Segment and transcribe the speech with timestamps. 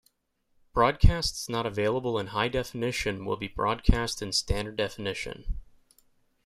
[0.73, 5.59] Broadcasts not available in high definition will be broadcast in standard definition.